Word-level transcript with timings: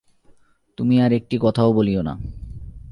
তুমি 0.77 0.95
আর 1.01 1.11
একটি 1.11 1.35
কথাও 1.41 1.69
বলিয়ো 1.73 2.01
না। 2.01 2.13